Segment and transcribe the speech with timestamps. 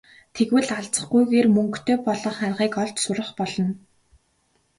[0.35, 3.69] Тэгвэл алзахгүйгээр мөнгөтэй болох аргыг олж сурах болно.